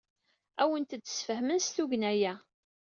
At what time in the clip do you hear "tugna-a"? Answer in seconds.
1.75-2.33